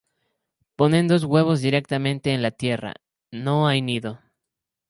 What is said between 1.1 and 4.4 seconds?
huevos directamente en la tierra, no hay nido.